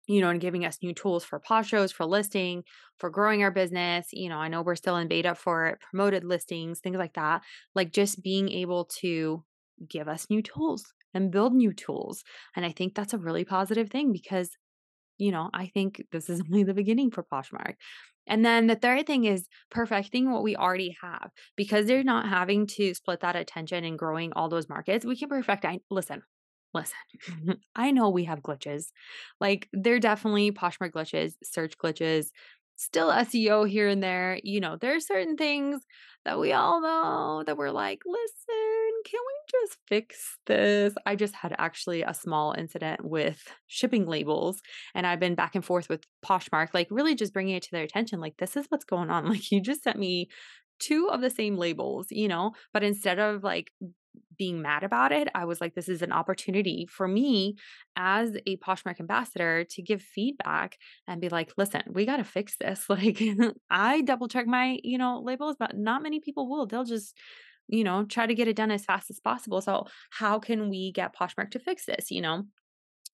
you 0.08 0.22
know, 0.22 0.30
and 0.30 0.42
giving 0.42 0.66
us 0.66 0.80
new 0.82 0.94
tools 0.94 1.24
for 1.24 1.40
posh 1.40 1.70
shows, 1.70 1.92
for 1.92 2.06
listing, 2.06 2.64
for 3.00 3.10
growing 3.10 3.42
our 3.44 3.52
business. 3.52 4.08
You 4.12 4.30
know, 4.30 4.38
I 4.38 4.48
know 4.48 4.62
we're 4.62 4.75
still 4.75 4.98
in 4.98 5.08
beta 5.08 5.34
for 5.34 5.80
promoted 5.90 6.24
listings, 6.24 6.80
things 6.80 6.98
like 6.98 7.14
that. 7.14 7.42
Like 7.74 7.92
just 7.92 8.22
being 8.22 8.50
able 8.50 8.86
to 9.00 9.44
give 9.90 10.08
us 10.08 10.28
new 10.30 10.42
tools 10.42 10.86
and 11.14 11.32
build 11.32 11.54
new 11.54 11.74
tools. 11.74 12.24
And 12.56 12.66
I 12.66 12.72
think 12.72 12.94
that's 12.94 13.14
a 13.14 13.18
really 13.18 13.46
positive 13.46 13.90
thing 13.90 14.12
because, 14.12 14.52
you 15.18 15.32
know, 15.32 15.50
I 15.54 15.68
think 15.68 16.04
this 16.12 16.30
is 16.30 16.42
only 16.46 16.64
the 16.64 16.74
beginning 16.74 17.10
for 17.12 17.24
Poshmark. 17.24 17.75
And 18.27 18.46
then 18.46 18.67
the 18.67 18.75
third 18.75 19.08
thing 19.08 19.25
is 19.25 19.48
perfecting 19.70 20.32
what 20.32 20.44
we 20.44 20.55
already 20.55 20.96
have 21.01 21.32
because 21.55 21.86
they're 21.86 22.03
not 22.03 22.27
having 22.27 22.67
to 22.67 22.94
split 22.94 23.20
that 23.22 23.36
attention 23.36 23.84
and 23.84 24.00
growing 24.00 24.34
all 24.34 24.50
those 24.50 24.70
markets. 24.70 25.05
We 25.05 25.15
can 25.17 25.29
perfect. 25.29 25.65
I, 25.65 25.79
listen, 25.89 26.24
listen, 26.74 26.98
I 27.75 27.91
know 27.91 28.10
we 28.10 28.25
have 28.25 28.41
glitches. 28.41 28.88
Like 29.39 29.70
they're 29.74 30.00
definitely 30.00 30.51
Poshmark 30.51 30.91
glitches, 30.91 31.34
search 31.44 31.77
glitches, 31.77 32.27
still 32.75 33.10
SEO 33.10 33.67
here 33.70 33.88
and 33.88 34.01
there. 34.03 34.39
You 34.44 34.60
know, 34.60 34.77
there 34.79 34.96
are 34.96 35.00
certain 35.00 35.38
things 35.38 35.82
that 36.25 36.39
we 36.39 36.53
all 36.53 36.82
know 36.82 37.44
that 37.46 37.58
we're 37.58 37.72
like, 37.72 38.01
listen, 38.05 38.91
can 39.05 39.20
we 39.20 39.60
just 39.62 39.77
fix 39.88 40.38
this? 40.48 40.96
I 41.05 41.15
just 41.15 41.36
had 41.36 41.55
actually 41.58 42.01
a 42.01 42.13
small 42.13 42.53
incident 42.58 43.05
with 43.05 43.44
shipping 43.67 44.08
labels, 44.08 44.62
and 44.96 45.05
I've 45.05 45.20
been 45.20 45.36
back 45.36 45.55
and 45.55 45.63
forth 45.63 45.88
with 45.88 46.03
Poshmark, 46.25 46.70
like 46.74 46.88
really 46.89 47.15
just 47.15 47.34
bringing 47.34 47.55
it 47.55 47.63
to 47.63 47.72
their 47.72 47.84
attention. 47.84 48.20
Like, 48.20 48.38
this 48.38 48.58
is 48.58 48.65
what's 48.70 48.86
going 48.86 49.10
on. 49.10 49.25
Like, 49.36 49.51
you 49.51 49.62
just 49.62 49.84
sent 49.84 50.00
me 50.00 50.29
two 50.79 51.10
of 51.12 51.22
the 51.22 51.29
same 51.29 51.58
labels, 51.58 52.08
you 52.10 52.27
know, 52.27 52.53
but 52.74 52.84
instead 52.84 53.20
of 53.20 53.44
like 53.44 53.72
being 54.38 54.62
mad 54.62 54.84
about 54.84 55.12
it, 55.12 55.27
I 55.34 55.46
was 55.46 55.62
like, 55.62 55.75
this 55.75 55.89
is 55.89 56.01
an 56.01 56.12
opportunity 56.12 56.88
for 56.89 57.08
me 57.08 57.56
as 57.96 58.36
a 58.46 58.58
Poshmark 58.58 59.00
ambassador 59.00 59.63
to 59.72 59.82
give 59.82 60.01
feedback 60.01 60.77
and 61.08 61.22
be 61.22 61.30
like, 61.30 61.54
listen, 61.58 61.82
we 61.88 62.06
got 62.06 62.18
to 62.18 62.24
fix 62.24 62.56
this. 62.58 62.86
Like, 62.96 63.22
I 63.70 64.01
double 64.01 64.30
check 64.30 64.48
my, 64.48 64.80
you 64.84 64.98
know, 64.98 65.22
labels, 65.22 65.58
but 65.60 65.77
not 65.77 66.01
many 66.01 66.22
people 66.22 66.50
will. 66.50 66.65
They'll 66.65 66.86
just, 66.86 67.13
you 67.68 67.84
know, 67.84 68.06
try 68.06 68.25
to 68.25 68.36
get 68.36 68.48
it 68.48 68.56
done 68.56 68.72
as 68.72 68.86
fast 68.86 69.10
as 69.10 69.20
possible. 69.20 69.60
So, 69.60 69.88
how 70.12 70.39
can 70.39 70.70
we 70.70 70.94
get 70.94 71.15
Poshmark 71.15 71.51
to 71.51 71.60
fix 71.60 71.86
this, 71.86 72.10
you 72.10 72.22
know? 72.22 72.46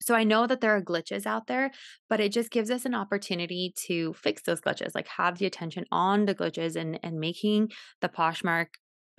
So 0.01 0.15
I 0.15 0.25
know 0.25 0.47
that 0.47 0.61
there 0.61 0.77
are 0.77 0.83
glitches 0.83 1.27
out 1.27 1.47
there, 1.47 1.73
but 2.09 2.21
it 2.21 2.33
just 2.33 2.51
gives 2.51 2.71
us 2.71 2.85
an 2.85 2.95
opportunity 2.95 3.75
to 3.87 4.15
fix 4.15 4.43
those 4.43 4.61
glitches, 4.61 4.95
like 4.95 5.09
have 5.09 5.39
the 5.39 5.47
attention 5.47 5.85
on 5.91 6.27
the 6.27 6.35
glitches 6.35 6.77
and 6.77 6.99
and 7.03 7.19
making 7.19 7.73
the 8.01 8.09
Poshmark 8.09 8.69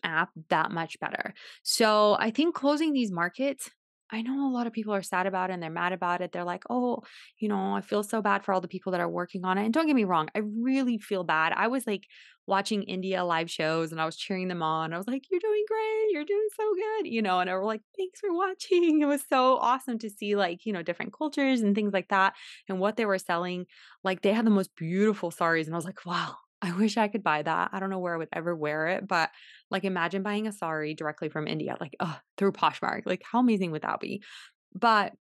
app 0.03 0.29
that 0.50 0.72
much 0.72 1.00
better. 1.00 1.34
So 1.63 2.18
I 2.20 2.32
think 2.32 2.56
closing 2.56 2.94
these 2.94 3.12
markets 3.12 3.70
I 4.12 4.22
know 4.22 4.50
a 4.50 4.51
lot 4.51 4.65
of 4.65 4.74
people 4.74 4.94
are 4.94 5.03
sad 5.03 5.27
about 5.27 5.50
it 5.50 5.53
and 5.53 5.62
they're 5.62 5.70
mad 5.70 5.94
about 5.94 6.22
it. 6.22 6.32
They're 6.32 6.44
like, 6.44 6.63
oh, 6.70 7.03
you 7.38 7.48
know, 7.48 7.75
I 7.75 7.82
feel 7.82 8.03
so 8.03 8.22
bad 8.22 8.44
for 8.44 8.53
all 8.53 8.62
the 8.62 8.68
people 8.68 8.91
that 8.91 9.01
are 9.01 9.10
working 9.10 9.46
on 9.46 9.58
it. 9.58 9.65
And 9.65 9.74
don't 9.74 9.86
get 9.86 9.96
me 9.96 10.03
wrong, 10.03 10.29
I 10.34 10.39
really 10.39 10.98
feel 10.98 11.24
bad. 11.24 11.53
I 11.56 11.68
was 11.68 11.86
like 11.86 12.06
watching 12.48 12.82
India 12.84 13.24
live 13.24 13.51
shows 13.51 13.91
and 13.91 14.01
I 14.01 14.06
was 14.06 14.18
cheering 14.18 14.48
them 14.48 14.63
on. 14.63 14.94
I 14.94 14.98
was 14.98 15.08
like, 15.08 15.24
you're 15.29 15.39
doing 15.39 15.63
great. 15.68 16.08
You're 16.12 16.25
doing 16.25 16.48
so 16.58 16.74
good, 16.74 17.08
you 17.08 17.22
know, 17.22 17.39
and 17.39 17.50
I 17.50 17.53
were 17.53 17.65
like, 17.65 17.82
thanks 17.96 18.20
for 18.20 18.34
watching. 18.34 19.01
It 19.01 19.06
was 19.06 19.24
so 19.29 19.58
awesome 19.58 20.00
to 20.00 20.10
see 20.10 20.36
like, 20.36 20.65
you 20.65 20.74
know, 20.74 20.82
different 20.82 21.13
cultures 21.13 21.62
and 21.62 21.75
things 21.75 21.94
like 21.94 22.08
that 22.10 22.34
and 22.68 22.79
what 22.79 22.98
they 22.98 23.06
were 23.06 23.20
selling. 23.20 23.68
Like 24.03 24.24
they 24.24 24.34
had 24.34 24.46
the 24.46 24.51
most 24.51 24.75
beautiful 24.75 25.29
saris. 25.29 25.68
And 25.68 25.75
I 25.75 25.77
was 25.77 25.86
like, 25.86 26.03
wow, 26.06 26.36
I 26.62 26.74
wish 26.74 26.98
I 26.98 27.08
could 27.08 27.24
buy 27.24 27.44
that. 27.44 27.70
I 27.72 27.79
don't 27.79 27.89
know 27.89 28.00
where 28.00 28.15
I 28.15 28.18
would 28.18 28.29
ever 28.34 28.56
wear 28.56 28.88
it, 28.88 29.08
but 29.08 29.29
like 29.71 29.83
imagine 29.83 30.23
buying 30.23 30.47
a 30.47 30.51
sari 30.51 30.93
directly 30.93 31.29
from 31.29 31.47
India, 31.47 31.77
like 31.79 31.95
through 32.38 32.51
Poshmark. 32.53 33.01
Like 33.05 33.21
how 33.29 33.39
amazing 33.39 33.71
would 33.71 33.83
that 33.83 33.99
be? 33.99 34.21
But 34.73 35.13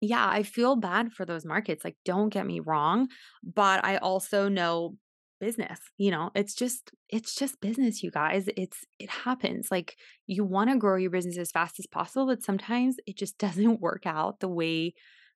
yeah, 0.00 0.28
I 0.28 0.42
feel 0.42 0.76
bad 0.76 1.12
for 1.12 1.24
those 1.24 1.44
markets. 1.44 1.84
Like 1.84 1.96
don't 2.04 2.28
get 2.28 2.46
me 2.46 2.60
wrong, 2.60 3.08
but 3.42 3.84
I 3.84 3.96
also 3.96 4.48
know 4.48 4.96
business 5.38 5.78
you 5.98 6.10
know 6.10 6.30
it's 6.34 6.54
just 6.54 6.90
it's 7.10 7.34
just 7.34 7.60
business 7.60 8.02
you 8.02 8.10
guys 8.10 8.48
it's 8.56 8.84
it 8.98 9.10
happens 9.10 9.68
like 9.70 9.96
you 10.26 10.44
want 10.44 10.70
to 10.70 10.78
grow 10.78 10.96
your 10.96 11.10
business 11.10 11.36
as 11.36 11.50
fast 11.50 11.78
as 11.78 11.86
possible 11.86 12.26
but 12.26 12.42
sometimes 12.42 12.96
it 13.06 13.16
just 13.16 13.36
doesn't 13.38 13.80
work 13.80 14.06
out 14.06 14.40
the 14.40 14.48
way 14.48 14.94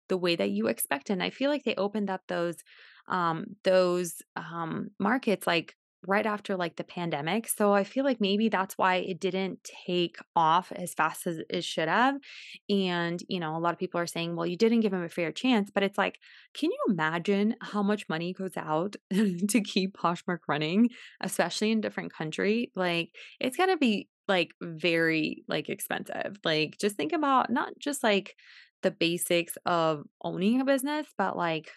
the 0.08 0.16
way 0.16 0.36
that 0.36 0.50
you 0.50 0.68
expect 0.68 1.10
and 1.10 1.22
i 1.22 1.30
feel 1.30 1.50
like 1.50 1.64
they 1.64 1.74
opened 1.74 2.10
up 2.10 2.22
those 2.28 2.56
um, 3.08 3.56
those 3.64 4.22
um, 4.36 4.90
markets 5.00 5.44
like 5.44 5.74
right 6.06 6.26
after 6.26 6.56
like 6.56 6.76
the 6.76 6.84
pandemic. 6.84 7.48
So 7.48 7.72
I 7.72 7.84
feel 7.84 8.04
like 8.04 8.20
maybe 8.20 8.48
that's 8.48 8.78
why 8.78 8.96
it 8.96 9.20
didn't 9.20 9.68
take 9.86 10.16
off 10.34 10.72
as 10.72 10.94
fast 10.94 11.26
as 11.26 11.40
it 11.50 11.64
should 11.64 11.88
have. 11.88 12.16
And, 12.68 13.22
you 13.28 13.40
know, 13.40 13.56
a 13.56 13.60
lot 13.60 13.72
of 13.72 13.78
people 13.78 14.00
are 14.00 14.06
saying, 14.06 14.34
well, 14.34 14.46
you 14.46 14.56
didn't 14.56 14.80
give 14.80 14.92
him 14.92 15.02
a 15.02 15.08
fair 15.08 15.32
chance. 15.32 15.70
But 15.72 15.82
it's 15.82 15.98
like, 15.98 16.18
can 16.54 16.70
you 16.70 16.78
imagine 16.88 17.54
how 17.60 17.82
much 17.82 18.08
money 18.08 18.32
goes 18.32 18.56
out 18.56 18.96
to 19.12 19.60
keep 19.60 19.96
Poshmark 19.96 20.40
running, 20.48 20.90
especially 21.20 21.70
in 21.70 21.80
different 21.80 22.12
country? 22.12 22.72
Like 22.74 23.10
it's 23.38 23.56
gonna 23.56 23.76
be 23.76 24.08
like 24.28 24.52
very 24.62 25.44
like 25.48 25.68
expensive. 25.68 26.38
Like 26.44 26.76
just 26.80 26.96
think 26.96 27.12
about 27.12 27.50
not 27.50 27.72
just 27.78 28.02
like 28.02 28.36
the 28.82 28.90
basics 28.90 29.58
of 29.66 30.04
owning 30.22 30.60
a 30.60 30.64
business, 30.64 31.06
but 31.18 31.36
like 31.36 31.70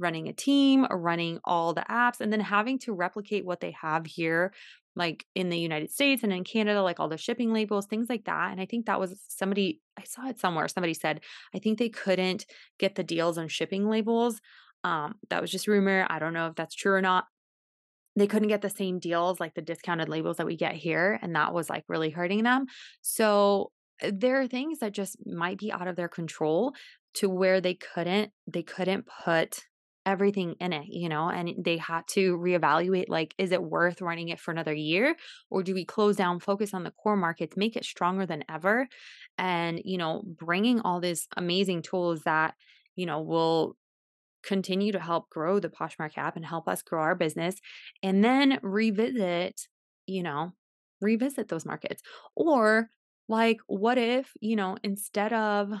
running 0.00 0.28
a 0.28 0.32
team 0.32 0.86
running 0.90 1.38
all 1.44 1.72
the 1.74 1.84
apps 1.90 2.20
and 2.20 2.32
then 2.32 2.40
having 2.40 2.78
to 2.78 2.92
replicate 2.92 3.44
what 3.44 3.60
they 3.60 3.74
have 3.80 4.06
here 4.06 4.52
like 4.96 5.24
in 5.34 5.50
the 5.50 5.58
United 5.58 5.90
States 5.90 6.22
and 6.22 6.32
in 6.32 6.44
Canada 6.44 6.82
like 6.82 6.98
all 6.98 7.08
the 7.08 7.16
shipping 7.16 7.52
labels 7.52 7.86
things 7.86 8.08
like 8.08 8.24
that 8.24 8.50
and 8.50 8.60
I 8.60 8.66
think 8.66 8.86
that 8.86 9.00
was 9.00 9.20
somebody 9.28 9.80
I 9.98 10.04
saw 10.04 10.28
it 10.28 10.38
somewhere 10.38 10.68
somebody 10.68 10.94
said 10.94 11.20
I 11.54 11.58
think 11.58 11.78
they 11.78 11.88
couldn't 11.88 12.46
get 12.78 12.94
the 12.94 13.04
deals 13.04 13.38
on 13.38 13.48
shipping 13.48 13.88
labels 13.88 14.40
um 14.84 15.14
that 15.28 15.40
was 15.40 15.50
just 15.50 15.68
rumor 15.68 16.06
I 16.10 16.18
don't 16.18 16.34
know 16.34 16.48
if 16.48 16.54
that's 16.56 16.74
true 16.74 16.92
or 16.92 17.02
not. 17.02 17.26
They 18.16 18.26
couldn't 18.26 18.48
get 18.48 18.60
the 18.60 18.70
same 18.70 18.98
deals 18.98 19.38
like 19.38 19.54
the 19.54 19.62
discounted 19.62 20.08
labels 20.08 20.38
that 20.38 20.46
we 20.46 20.56
get 20.56 20.74
here 20.74 21.18
and 21.22 21.34
that 21.36 21.54
was 21.54 21.70
like 21.70 21.84
really 21.88 22.10
hurting 22.10 22.42
them 22.42 22.66
so 23.00 23.70
uh, 24.02 24.10
there 24.12 24.40
are 24.40 24.48
things 24.48 24.80
that 24.80 24.92
just 24.92 25.16
might 25.24 25.58
be 25.58 25.70
out 25.72 25.86
of 25.86 25.96
their 25.96 26.08
control 26.08 26.74
to 27.14 27.28
where 27.28 27.60
they 27.60 27.74
couldn't 27.74 28.32
they 28.46 28.62
couldn't 28.62 29.06
put 29.24 29.60
everything 30.06 30.54
in 30.60 30.72
it, 30.72 30.86
you 30.88 31.08
know, 31.08 31.28
and 31.28 31.54
they 31.62 31.76
had 31.76 32.02
to 32.08 32.36
reevaluate 32.36 33.08
like, 33.08 33.34
is 33.38 33.52
it 33.52 33.62
worth 33.62 34.00
running 34.00 34.30
it 34.30 34.40
for 34.40 34.50
another 34.50 34.72
year? 34.72 35.14
Or 35.50 35.62
do 35.62 35.74
we 35.74 35.84
close 35.84 36.16
down, 36.16 36.40
focus 36.40 36.72
on 36.72 36.84
the 36.84 36.90
core 36.90 37.16
markets, 37.16 37.56
make 37.56 37.76
it 37.76 37.84
stronger 37.84 38.26
than 38.26 38.44
ever? 38.48 38.88
And, 39.36 39.80
you 39.84 39.98
know, 39.98 40.22
bringing 40.24 40.80
all 40.80 41.00
these 41.00 41.28
amazing 41.36 41.82
tools 41.82 42.22
that, 42.22 42.54
you 42.96 43.06
know, 43.06 43.20
will 43.20 43.76
continue 44.42 44.90
to 44.92 44.98
help 44.98 45.28
grow 45.28 45.60
the 45.60 45.68
Poshmark 45.68 46.16
app 46.16 46.36
and 46.36 46.46
help 46.46 46.66
us 46.66 46.82
grow 46.82 47.02
our 47.02 47.14
business 47.14 47.56
and 48.02 48.24
then 48.24 48.58
revisit, 48.62 49.68
you 50.06 50.22
know, 50.22 50.52
revisit 51.02 51.48
those 51.48 51.66
markets. 51.66 52.02
Or 52.34 52.88
like, 53.28 53.60
what 53.66 53.98
if, 53.98 54.32
you 54.40 54.56
know, 54.56 54.76
instead 54.82 55.32
of, 55.32 55.72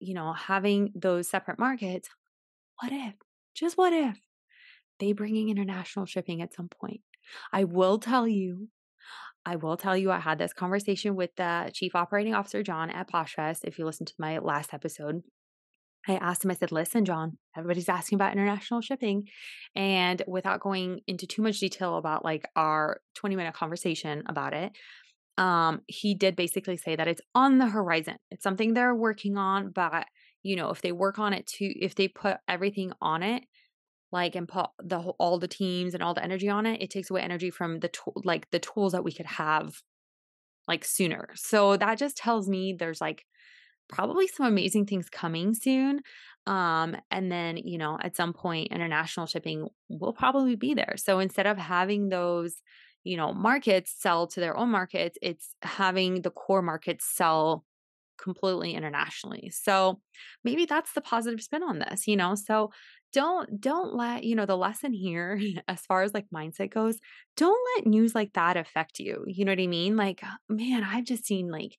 you 0.00 0.14
know, 0.14 0.32
having 0.32 0.92
those 0.94 1.28
separate 1.28 1.58
markets, 1.58 2.08
what 2.80 2.92
if 2.92 3.14
just 3.54 3.78
what 3.78 3.92
if 3.92 4.18
they 5.00 5.12
bringing 5.12 5.48
international 5.48 6.06
shipping 6.06 6.42
at 6.42 6.54
some 6.54 6.68
point? 6.68 7.00
I 7.52 7.64
will 7.64 7.98
tell 7.98 8.28
you, 8.28 8.68
I 9.46 9.56
will 9.56 9.76
tell 9.76 9.96
you, 9.96 10.10
I 10.10 10.18
had 10.18 10.38
this 10.38 10.52
conversation 10.52 11.16
with 11.16 11.30
the 11.36 11.70
chief 11.72 11.94
operating 11.94 12.34
officer, 12.34 12.62
John, 12.62 12.90
at 12.90 13.10
Poshfest. 13.10 13.64
If 13.64 13.78
you 13.78 13.84
listen 13.84 14.06
to 14.06 14.14
my 14.18 14.38
last 14.38 14.72
episode, 14.72 15.22
I 16.06 16.16
asked 16.16 16.44
him, 16.44 16.50
I 16.50 16.54
said, 16.54 16.72
listen, 16.72 17.04
John, 17.04 17.38
everybody's 17.56 17.88
asking 17.88 18.16
about 18.16 18.32
international 18.32 18.80
shipping. 18.80 19.24
And 19.74 20.22
without 20.26 20.60
going 20.60 21.00
into 21.06 21.26
too 21.26 21.42
much 21.42 21.60
detail 21.60 21.96
about 21.96 22.24
like 22.24 22.46
our 22.56 23.00
20 23.16 23.36
minute 23.36 23.54
conversation 23.54 24.22
about 24.26 24.54
it, 24.54 24.72
um, 25.38 25.80
he 25.86 26.14
did 26.14 26.36
basically 26.36 26.76
say 26.76 26.94
that 26.96 27.08
it's 27.08 27.22
on 27.34 27.58
the 27.58 27.66
horizon. 27.66 28.16
It's 28.30 28.42
something 28.42 28.74
they're 28.74 28.94
working 28.94 29.36
on, 29.36 29.70
but 29.74 30.06
you 30.44 30.54
know, 30.54 30.70
if 30.70 30.82
they 30.82 30.92
work 30.92 31.18
on 31.18 31.32
it 31.32 31.46
too, 31.46 31.72
if 31.74 31.96
they 31.96 32.06
put 32.06 32.36
everything 32.46 32.92
on 33.00 33.24
it, 33.24 33.42
like 34.12 34.36
and 34.36 34.46
put 34.46 34.66
the 34.80 34.98
all 34.98 35.40
the 35.40 35.48
teams 35.48 35.94
and 35.94 36.02
all 36.02 36.14
the 36.14 36.22
energy 36.22 36.48
on 36.48 36.66
it, 36.66 36.80
it 36.80 36.90
takes 36.90 37.10
away 37.10 37.22
energy 37.22 37.50
from 37.50 37.80
the 37.80 37.88
tool, 37.88 38.22
like 38.24 38.48
the 38.50 38.60
tools 38.60 38.92
that 38.92 39.02
we 39.02 39.12
could 39.12 39.26
have 39.26 39.82
like 40.68 40.84
sooner. 40.84 41.30
So 41.34 41.76
that 41.76 41.98
just 41.98 42.16
tells 42.16 42.48
me 42.48 42.74
there's 42.78 43.00
like 43.00 43.24
probably 43.88 44.26
some 44.28 44.46
amazing 44.46 44.86
things 44.86 45.10
coming 45.10 45.54
soon. 45.54 46.00
Um, 46.46 46.96
and 47.10 47.30
then, 47.32 47.56
you 47.56 47.78
know, 47.78 47.98
at 48.02 48.16
some 48.16 48.32
point, 48.32 48.72
international 48.72 49.26
shipping 49.26 49.68
will 49.88 50.12
probably 50.12 50.56
be 50.56 50.74
there. 50.74 50.94
So 50.96 51.18
instead 51.18 51.46
of 51.46 51.58
having 51.58 52.08
those, 52.08 52.56
you 53.02 53.16
know, 53.16 53.32
markets 53.32 53.94
sell 53.98 54.26
to 54.28 54.40
their 54.40 54.56
own 54.56 54.70
markets, 54.70 55.18
it's 55.22 55.54
having 55.62 56.22
the 56.22 56.30
core 56.30 56.62
markets 56.62 57.06
sell 57.06 57.64
completely 58.22 58.74
internationally. 58.74 59.50
So 59.50 60.00
maybe 60.42 60.66
that's 60.66 60.92
the 60.92 61.00
positive 61.00 61.40
spin 61.40 61.62
on 61.62 61.78
this, 61.78 62.06
you 62.06 62.16
know? 62.16 62.34
So 62.34 62.70
don't 63.12 63.60
don't 63.60 63.94
let, 63.94 64.24
you 64.24 64.34
know, 64.34 64.46
the 64.46 64.56
lesson 64.56 64.92
here 64.92 65.40
as 65.68 65.80
far 65.82 66.02
as 66.02 66.12
like 66.12 66.26
mindset 66.34 66.72
goes, 66.72 66.98
don't 67.36 67.60
let 67.76 67.86
news 67.86 68.14
like 68.14 68.32
that 68.34 68.56
affect 68.56 68.98
you. 68.98 69.24
You 69.26 69.44
know 69.44 69.52
what 69.52 69.60
I 69.60 69.66
mean? 69.66 69.96
Like, 69.96 70.22
uh, 70.22 70.36
man, 70.48 70.84
I've 70.84 71.04
just 71.04 71.24
seen 71.24 71.50
like 71.50 71.76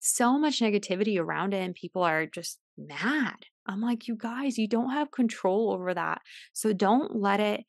so 0.00 0.38
much 0.38 0.60
negativity 0.60 1.18
around 1.18 1.54
it 1.54 1.62
and 1.62 1.74
people 1.74 2.02
are 2.02 2.26
just 2.26 2.58
mad. 2.78 3.36
I'm 3.66 3.80
like, 3.80 4.06
you 4.06 4.16
guys, 4.16 4.58
you 4.58 4.68
don't 4.68 4.90
have 4.90 5.10
control 5.10 5.72
over 5.72 5.92
that. 5.92 6.22
So 6.52 6.72
don't 6.72 7.16
let 7.16 7.40
it 7.40 7.64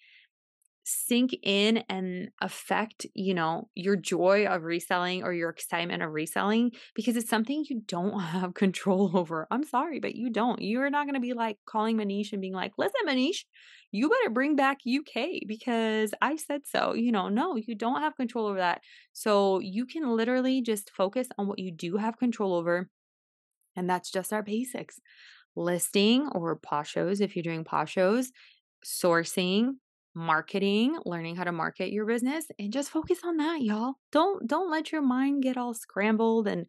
sink 0.89 1.36
in 1.44 1.84
and 1.89 2.29
affect, 2.41 3.06
you 3.13 3.34
know, 3.34 3.67
your 3.75 3.98
joy 3.98 4.46
of 4.46 4.63
reselling 4.63 5.22
or 5.22 5.34
your 5.34 5.50
excitement 5.50 6.01
of 6.01 6.13
reselling 6.13 6.72
because 6.96 7.17
it's 7.17 7.29
something 7.29 7.65
you 7.67 7.82
don't 7.88 8.17
have 8.22 8.53
control 8.53 9.12
over. 9.13 9.48
I'm 9.51 9.65
sorry, 9.65 10.00
but 10.00 10.15
you 10.15 10.29
don't. 10.29 10.62
You're 10.62 10.89
not 10.89 11.06
going 11.06 11.15
to 11.15 11.20
be 11.20 11.34
like 11.34 11.58
calling 11.65 11.98
Manish 11.98 12.32
and 12.32 12.39
being 12.39 12.53
like, 12.53 12.72
listen, 12.77 13.01
Manish, 13.06 13.44
you 13.91 14.10
better 14.10 14.29
bring 14.29 14.56
back 14.56 14.77
UK 14.88 15.41
because 15.46 16.13
I 16.22 16.38
said 16.38 16.62
so. 16.65 16.94
You 16.94 17.12
know, 17.12 17.27
no, 17.27 17.58
you 17.58 17.75
don't 17.75 18.01
have 18.01 18.15
control 18.15 18.48
over 18.48 18.60
that. 18.60 18.79
So 19.12 19.60
you 19.60 19.86
can 19.86 20.10
literally 20.15 20.62
just 20.62 20.91
focus 20.91 21.27
on 21.38 21.48
what 21.48 21.60
you 21.60 21.72
do 21.72 21.98
have 21.98 22.17
control 22.17 22.53
over. 22.53 22.89
And 23.75 23.89
that's 23.89 24.10
just 24.10 24.32
our 24.32 24.41
basics 24.41 25.01
listing 25.58 26.29
or 26.34 26.56
posh 26.56 26.91
shows 26.91 27.20
if 27.20 27.36
you're 27.36 27.44
doing 27.44 27.65
posh 27.65 27.91
shows, 27.91 28.32
sourcing, 28.86 29.72
marketing, 30.18 30.98
learning 31.06 31.36
how 31.36 31.44
to 31.44 31.52
market 31.52 31.92
your 31.92 32.06
business 32.06 32.48
and 32.58 32.74
just 32.74 32.90
focus 32.90 33.20
on 33.24 33.38
that, 33.38 33.62
y'all. 33.62 33.94
Don't 34.12 34.46
don't 34.48 34.72
let 34.72 34.92
your 34.92 35.02
mind 35.02 35.44
get 35.44 35.58
all 35.58 35.74
scrambled 35.74 36.48
and 36.48 36.66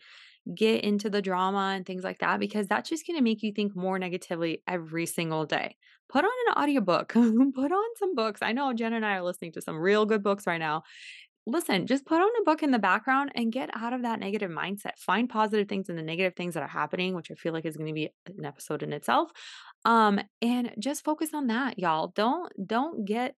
get 0.54 0.84
into 0.84 1.10
the 1.10 1.22
drama 1.22 1.72
and 1.74 1.84
things 1.84 2.04
like 2.04 2.18
that 2.18 2.40
because 2.40 2.66
that's 2.66 2.88
just 2.88 3.06
going 3.06 3.18
to 3.18 3.22
make 3.24 3.42
you 3.42 3.52
think 3.52 3.74
more 3.74 3.98
negatively 3.98 4.62
every 4.66 5.06
single 5.06 5.46
day. 5.46 5.76
Put 6.08 6.24
on 6.24 6.30
an 6.48 6.62
audiobook, 6.62 7.08
put 7.12 7.72
on 7.72 7.96
some 7.98 8.14
books. 8.14 8.40
I 8.42 8.52
know 8.52 8.72
Jen 8.72 8.94
and 8.94 9.04
I 9.04 9.16
are 9.16 9.22
listening 9.22 9.52
to 9.52 9.62
some 9.62 9.78
real 9.78 10.06
good 10.06 10.22
books 10.22 10.46
right 10.46 10.58
now. 10.58 10.84
Listen, 11.48 11.86
just 11.86 12.04
put 12.04 12.20
on 12.20 12.28
a 12.40 12.44
book 12.44 12.62
in 12.62 12.70
the 12.70 12.78
background 12.78 13.32
and 13.34 13.52
get 13.52 13.70
out 13.74 13.92
of 13.92 14.02
that 14.02 14.20
negative 14.20 14.50
mindset. 14.50 14.98
Find 14.98 15.28
positive 15.28 15.68
things 15.68 15.88
in 15.88 15.96
the 15.96 16.02
negative 16.02 16.34
things 16.36 16.54
that 16.54 16.62
are 16.62 16.68
happening, 16.68 17.14
which 17.14 17.30
I 17.30 17.34
feel 17.34 17.52
like 17.52 17.64
is 17.64 17.76
going 17.76 17.88
to 17.88 17.94
be 17.94 18.10
an 18.26 18.44
episode 18.44 18.82
in 18.82 18.92
itself. 18.92 19.30
Um, 19.84 20.20
and 20.42 20.72
just 20.78 21.04
focus 21.04 21.30
on 21.32 21.46
that, 21.46 21.78
y'all. 21.78 22.12
Don't 22.14 22.52
don't 22.66 23.04
get 23.04 23.34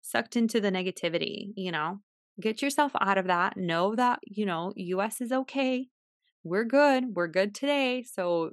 sucked 0.00 0.36
into 0.36 0.60
the 0.60 0.70
negativity, 0.72 1.52
you 1.56 1.70
know. 1.70 2.00
Get 2.40 2.62
yourself 2.62 2.92
out 3.00 3.18
of 3.18 3.26
that. 3.28 3.56
Know 3.56 3.94
that, 3.94 4.18
you 4.24 4.44
know, 4.44 4.72
US 4.74 5.20
is 5.20 5.32
okay. 5.32 5.88
We're 6.44 6.64
good. 6.64 7.04
We're 7.14 7.28
good 7.28 7.54
today. 7.54 8.02
So 8.02 8.52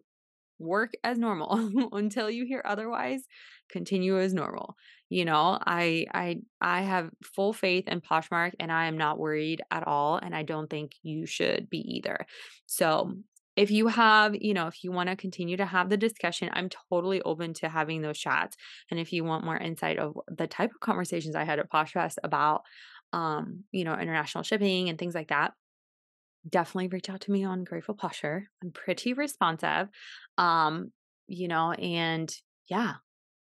work 0.59 0.91
as 1.03 1.17
normal 1.17 1.89
until 1.93 2.29
you 2.29 2.45
hear 2.45 2.61
otherwise 2.65 3.23
continue 3.69 4.19
as 4.19 4.33
normal. 4.33 4.75
You 5.09 5.25
know 5.25 5.57
i 5.65 6.05
i 6.13 6.37
i 6.61 6.81
have 6.81 7.09
full 7.23 7.51
faith 7.51 7.87
in 7.87 7.99
poshmark 7.99 8.53
and 8.59 8.71
i 8.71 8.85
am 8.85 8.95
not 8.97 9.17
worried 9.17 9.61
at 9.71 9.87
all 9.87 10.17
and 10.17 10.35
i 10.35 10.43
don't 10.43 10.69
think 10.69 10.91
you 11.01 11.25
should 11.25 11.69
be 11.69 11.79
either. 11.79 12.27
So 12.67 13.15
if 13.55 13.71
you 13.71 13.87
have 13.87 14.35
you 14.35 14.53
know 14.53 14.67
if 14.67 14.83
you 14.83 14.91
want 14.91 15.09
to 15.09 15.15
continue 15.15 15.57
to 15.57 15.65
have 15.65 15.89
the 15.89 15.97
discussion 15.97 16.49
i'm 16.53 16.69
totally 16.69 17.21
open 17.23 17.53
to 17.55 17.67
having 17.67 18.01
those 18.01 18.17
chats 18.17 18.55
and 18.91 18.99
if 18.99 19.11
you 19.11 19.23
want 19.23 19.43
more 19.43 19.57
insight 19.57 19.97
of 19.97 20.17
the 20.27 20.47
type 20.47 20.71
of 20.73 20.79
conversations 20.79 21.35
i 21.35 21.43
had 21.43 21.59
at 21.59 21.69
poshfest 21.71 22.15
about 22.23 22.61
um 23.11 23.63
you 23.71 23.83
know 23.83 23.93
international 23.95 24.43
shipping 24.43 24.87
and 24.89 24.97
things 24.99 25.15
like 25.15 25.29
that 25.29 25.53
definitely 26.47 26.87
reach 26.87 27.09
out 27.09 27.21
to 27.21 27.31
me 27.31 27.43
on 27.43 27.63
Grateful 27.63 27.95
Posher. 27.95 28.43
I'm 28.63 28.71
pretty 28.71 29.13
responsive. 29.13 29.89
Um, 30.37 30.91
you 31.27 31.47
know, 31.47 31.71
and 31.73 32.33
yeah, 32.69 32.95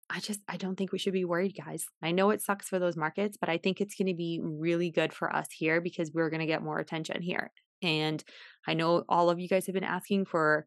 I 0.09 0.19
just 0.19 0.39
I 0.47 0.57
don't 0.57 0.75
think 0.75 0.91
we 0.91 0.99
should 0.99 1.13
be 1.13 1.25
worried, 1.25 1.55
guys. 1.57 1.85
I 2.01 2.11
know 2.11 2.29
it 2.29 2.41
sucks 2.41 2.69
for 2.69 2.79
those 2.79 2.95
markets, 2.95 3.37
but 3.39 3.49
I 3.49 3.57
think 3.57 3.81
it's 3.81 3.95
going 3.95 4.07
to 4.07 4.15
be 4.15 4.39
really 4.41 4.89
good 4.89 5.13
for 5.13 5.33
us 5.35 5.47
here 5.51 5.81
because 5.81 6.11
we're 6.13 6.29
going 6.29 6.39
to 6.39 6.45
get 6.45 6.63
more 6.63 6.79
attention 6.79 7.21
here. 7.21 7.51
And 7.83 8.23
I 8.67 8.73
know 8.73 9.03
all 9.09 9.29
of 9.29 9.39
you 9.39 9.47
guys 9.47 9.65
have 9.65 9.75
been 9.75 9.83
asking 9.83 10.25
for 10.25 10.65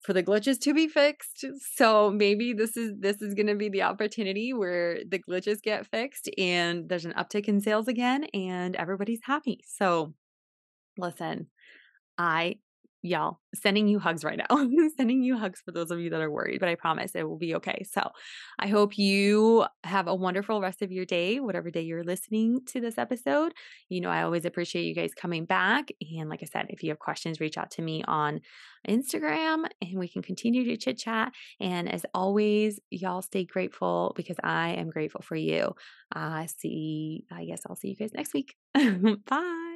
for 0.00 0.14
the 0.14 0.22
glitches 0.22 0.58
to 0.60 0.72
be 0.72 0.88
fixed. 0.88 1.44
So 1.74 2.10
maybe 2.10 2.52
this 2.52 2.76
is 2.76 2.92
this 2.98 3.20
is 3.20 3.34
going 3.34 3.48
to 3.48 3.56
be 3.56 3.68
the 3.68 3.82
opportunity 3.82 4.52
where 4.52 5.00
the 5.06 5.18
glitches 5.18 5.60
get 5.60 5.86
fixed 5.86 6.30
and 6.38 6.88
there's 6.88 7.04
an 7.04 7.12
uptick 7.14 7.46
in 7.46 7.60
sales 7.60 7.88
again 7.88 8.24
and 8.32 8.76
everybody's 8.76 9.20
happy. 9.24 9.60
So 9.66 10.14
listen, 10.98 11.48
I 12.18 12.56
y'all 13.02 13.38
sending 13.54 13.88
you 13.88 13.98
hugs 13.98 14.24
right 14.24 14.38
now 14.38 14.68
sending 14.96 15.22
you 15.22 15.36
hugs 15.36 15.60
for 15.64 15.72
those 15.72 15.90
of 15.90 15.98
you 16.00 16.10
that 16.10 16.20
are 16.20 16.30
worried 16.30 16.60
but 16.60 16.68
i 16.68 16.74
promise 16.74 17.14
it 17.14 17.26
will 17.26 17.38
be 17.38 17.54
okay. 17.54 17.84
So 17.90 18.10
i 18.58 18.66
hope 18.66 18.98
you 18.98 19.64
have 19.84 20.06
a 20.06 20.14
wonderful 20.14 20.60
rest 20.60 20.82
of 20.82 20.92
your 20.92 21.04
day 21.04 21.40
whatever 21.40 21.70
day 21.70 21.80
you're 21.82 22.04
listening 22.04 22.60
to 22.66 22.80
this 22.80 22.98
episode. 22.98 23.52
You 23.88 24.00
know 24.00 24.10
i 24.10 24.22
always 24.22 24.44
appreciate 24.44 24.84
you 24.84 24.94
guys 24.94 25.12
coming 25.14 25.46
back 25.46 25.90
and 26.18 26.28
like 26.28 26.40
i 26.42 26.46
said 26.46 26.66
if 26.68 26.82
you 26.82 26.90
have 26.90 26.98
questions 26.98 27.40
reach 27.40 27.56
out 27.56 27.70
to 27.72 27.82
me 27.82 28.02
on 28.06 28.40
instagram 28.88 29.64
and 29.80 29.98
we 29.98 30.08
can 30.08 30.22
continue 30.22 30.64
to 30.64 30.76
chit 30.76 30.98
chat. 30.98 31.32
And 31.58 31.90
as 31.90 32.04
always 32.14 32.80
y'all 32.90 33.22
stay 33.22 33.44
grateful 33.44 34.12
because 34.16 34.36
i 34.42 34.70
am 34.70 34.90
grateful 34.90 35.22
for 35.22 35.36
you. 35.36 35.74
Uh 36.14 36.46
see 36.46 37.24
i 37.32 37.44
guess 37.44 37.62
i'll 37.66 37.76
see 37.76 37.88
you 37.88 37.96
guys 37.96 38.12
next 38.12 38.34
week. 38.34 38.56
Bye 38.74 39.69